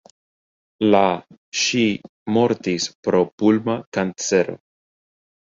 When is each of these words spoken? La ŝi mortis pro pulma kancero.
La 0.95 1.01
ŝi 1.63 1.83
mortis 2.39 2.89
pro 3.09 3.23
pulma 3.43 3.77
kancero. 4.01 4.59